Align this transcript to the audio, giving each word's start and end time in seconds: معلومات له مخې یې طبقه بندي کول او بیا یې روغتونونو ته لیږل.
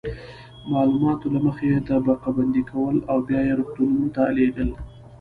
معلومات 0.73 1.19
له 1.33 1.39
مخې 1.47 1.65
یې 1.73 1.79
طبقه 1.91 2.29
بندي 2.37 2.63
کول 2.71 2.95
او 3.11 3.17
بیا 3.27 3.39
یې 3.47 3.53
روغتونونو 3.59 4.07
ته 4.15 4.21
لیږل. 4.37 4.69